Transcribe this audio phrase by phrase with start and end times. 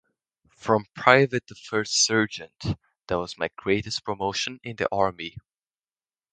[0.55, 2.63] From Private to First Sergeant,
[3.05, 5.37] that was my greatest promotion in the Army.